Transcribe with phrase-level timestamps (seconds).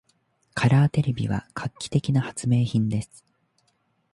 [0.55, 3.23] カラーテレビは画期的な発明品です。